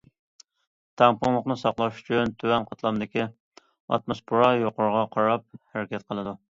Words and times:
تەڭپۇڭلۇقنى 1.01 1.57
ساقلاش 1.65 2.01
ئۈچۈن، 2.01 2.33
تۆۋەن 2.41 2.67
قاتلامدىكى، 2.71 3.29
ئاتموسفېرا 3.61 4.53
يۇقىرىغا 4.65 5.09
قاراپ 5.17 5.51
ھەرىكەت 5.59 6.13
قىلىدۇ. 6.13 6.41